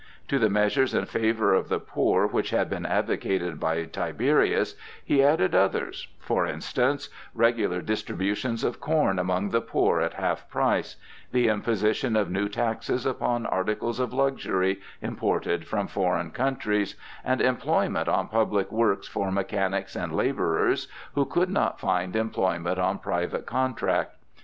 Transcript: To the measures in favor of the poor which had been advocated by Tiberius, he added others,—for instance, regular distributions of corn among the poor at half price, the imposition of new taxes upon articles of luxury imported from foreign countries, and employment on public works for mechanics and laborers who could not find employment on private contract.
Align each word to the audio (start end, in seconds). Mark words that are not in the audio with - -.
To 0.29 0.39
the 0.39 0.49
measures 0.49 0.95
in 0.95 1.05
favor 1.05 1.53
of 1.53 1.69
the 1.69 1.77
poor 1.79 2.25
which 2.25 2.49
had 2.49 2.71
been 2.71 2.87
advocated 2.87 3.59
by 3.59 3.83
Tiberius, 3.83 4.73
he 5.05 5.21
added 5.21 5.53
others,—for 5.53 6.47
instance, 6.47 7.09
regular 7.35 7.83
distributions 7.83 8.63
of 8.63 8.79
corn 8.79 9.19
among 9.19 9.51
the 9.51 9.61
poor 9.61 9.99
at 10.01 10.15
half 10.15 10.49
price, 10.49 10.95
the 11.31 11.49
imposition 11.49 12.15
of 12.15 12.31
new 12.31 12.49
taxes 12.49 13.05
upon 13.05 13.45
articles 13.45 13.99
of 13.99 14.11
luxury 14.11 14.81
imported 15.03 15.67
from 15.67 15.85
foreign 15.85 16.31
countries, 16.31 16.95
and 17.23 17.39
employment 17.39 18.09
on 18.09 18.27
public 18.27 18.71
works 18.71 19.07
for 19.07 19.31
mechanics 19.31 19.95
and 19.95 20.15
laborers 20.15 20.87
who 21.13 21.25
could 21.25 21.51
not 21.51 21.79
find 21.79 22.15
employment 22.15 22.79
on 22.79 22.97
private 22.97 23.45
contract. 23.45 24.15